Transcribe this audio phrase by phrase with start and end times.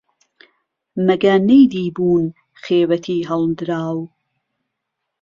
[1.07, 2.25] مهگه نهیدیبوون
[2.63, 3.99] خێوهتی ههڵدراو